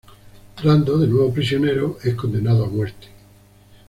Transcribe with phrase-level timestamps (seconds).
[0.63, 3.09] Rando, de nuevo prisionero, es condenado a muerte.